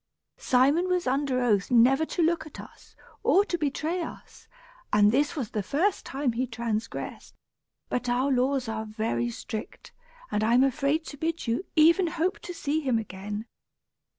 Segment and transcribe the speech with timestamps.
[0.39, 4.47] Simon was under oath never to look at us, or to betray us,
[4.91, 7.35] and this was the first time he transgressed.
[7.87, 9.91] But our laws are very strict,
[10.31, 13.45] and I am afraid to bid you even hope to see him again.